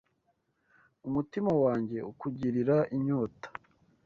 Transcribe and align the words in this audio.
Umutima 1.07 1.51
wanjye 1.63 1.97
ukugirira 2.11 2.77
inyota 2.95 3.47